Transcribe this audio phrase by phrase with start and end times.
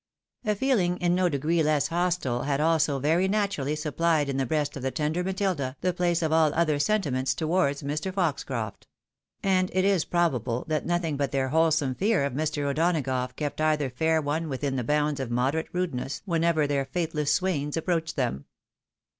[0.45, 4.75] A feeling in no degree less hostile had also, very naturally, supplied, in ^he• breast
[4.75, 8.11] of the tender Matilda, the place of all other sentiments towards Mr.
[8.11, 8.87] Foxcroft;
[9.43, 12.63] and it is probable that nothing but their wholesome fear of Mr.
[12.63, 17.77] O'Donagough kept either fair one within the bounds of moderate rudeness, whenever their faitliless swains
[17.77, 18.45] approached them.